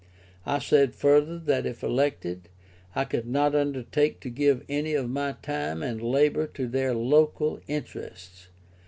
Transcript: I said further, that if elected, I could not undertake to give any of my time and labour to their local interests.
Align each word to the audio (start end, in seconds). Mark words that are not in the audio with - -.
I 0.47 0.57
said 0.57 0.95
further, 0.95 1.37
that 1.37 1.67
if 1.67 1.83
elected, 1.83 2.49
I 2.95 3.05
could 3.05 3.27
not 3.27 3.53
undertake 3.53 4.19
to 4.21 4.31
give 4.31 4.65
any 4.67 4.95
of 4.95 5.11
my 5.11 5.33
time 5.43 5.83
and 5.83 6.01
labour 6.01 6.47
to 6.47 6.65
their 6.67 6.95
local 6.95 7.61
interests. 7.67 8.47